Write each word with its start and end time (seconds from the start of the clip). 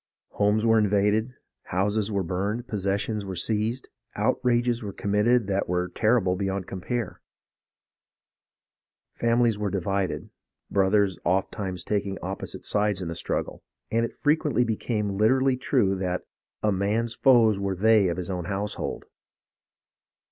Homes 0.29 0.65
were 0.65 0.79
invaded, 0.79 1.35
houses 1.65 2.11
were 2.11 2.23
burned, 2.23 2.67
possessions 2.67 3.23
were 3.23 3.35
seized, 3.35 3.87
outrages 4.15 4.81
were 4.81 4.91
committed 4.93 5.45
that 5.45 5.69
were 5.69 5.89
terrible 5.89 6.35
beyond 6.35 6.65
compare. 6.65 7.21
Fam 9.11 9.41
ilies 9.41 9.59
were 9.59 9.69
divided, 9.69 10.31
brothers 10.71 11.19
ofttimes 11.23 11.83
taking 11.83 12.17
opposite 12.23 12.65
sides 12.65 13.03
in 13.03 13.09
the 13.09 13.13
struggle, 13.15 13.61
and 13.91 14.03
it 14.03 14.15
frequently 14.15 14.63
became 14.63 15.19
literally 15.19 15.55
true 15.55 15.93
that 15.93 16.23
"a 16.63 16.71
man's 16.71 17.13
foes 17.13 17.59
were 17.59 17.75
they 17.75 18.07
of 18.07 18.17
his 18.17 18.31
own 18.31 18.45
household." 18.45 19.05